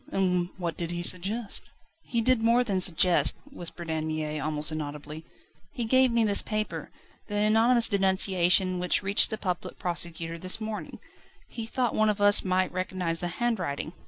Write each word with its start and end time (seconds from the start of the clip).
And 0.11 0.49
what 0.57 0.77
did 0.77 0.89
he 0.89 1.03
suggest?" 1.03 1.61
"He 2.01 2.21
did 2.21 2.41
more 2.41 2.63
than 2.63 2.81
suggest," 2.81 3.35
whispered 3.51 3.87
Anne 3.91 4.07
Mie 4.07 4.39
almost 4.39 4.71
inaudibly; 4.71 5.25
"he 5.73 5.85
gave 5.85 6.11
me 6.11 6.23
this 6.23 6.41
paper 6.41 6.89
the 7.27 7.35
anonymous 7.35 7.87
denunciation 7.87 8.79
which 8.79 9.03
reached 9.03 9.29
the 9.29 9.37
Public 9.37 9.77
Prosecutor 9.77 10.39
this 10.39 10.59
morning 10.59 10.99
he 11.47 11.67
thought 11.67 11.93
one 11.93 12.09
of 12.09 12.19
us 12.19 12.43
might 12.43 12.71
recognise 12.71 13.19
the 13.19 13.27
handwriting." 13.27 13.93